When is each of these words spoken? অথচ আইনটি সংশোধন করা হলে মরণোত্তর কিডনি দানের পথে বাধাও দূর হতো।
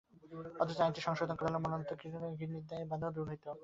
অথচ 0.61 0.77
আইনটি 0.83 1.01
সংশোধন 1.07 1.35
করা 1.37 1.49
হলে 1.49 1.59
মরণোত্তর 1.63 1.97
কিডনি 2.01 2.17
দানের 2.61 2.87
পথে 2.87 2.89
বাধাও 2.91 3.11
দূর 3.15 3.27
হতো। 3.31 3.51